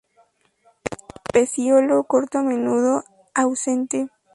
[1.31, 2.93] Pecíolo corto a menudo
[3.41, 3.99] ausente.